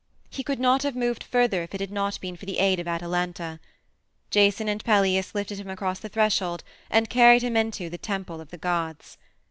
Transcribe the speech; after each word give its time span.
He 0.31 0.41
could 0.43 0.59
not 0.59 0.81
have 0.81 0.95
moved 0.95 1.23
further 1.23 1.61
if 1.61 1.75
it 1.75 1.79
had 1.79 1.91
not 1.91 2.19
been 2.19 2.35
for 2.35 2.47
the 2.47 2.57
aid 2.57 2.79
of 2.79 2.87
Atalanta. 2.87 3.59
Jason 4.31 4.67
and 4.67 4.83
Peleus 4.83 5.35
lifted 5.35 5.59
him 5.59 5.69
across 5.69 5.99
the 5.99 6.09
threshold 6.09 6.63
and 6.89 7.07
carried 7.07 7.43
him 7.43 7.55
into 7.55 7.87
the 7.87 7.99
temple 7.99 8.41
of 8.41 8.49
the 8.49 8.57
gods. 8.57 9.19